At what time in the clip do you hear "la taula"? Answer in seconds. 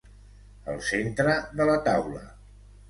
1.73-2.29